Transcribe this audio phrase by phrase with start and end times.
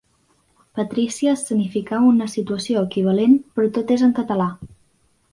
[0.77, 4.49] Patrícia escenificà una situació equivalent però tot és en català.